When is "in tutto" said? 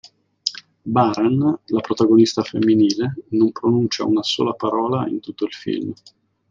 5.07-5.45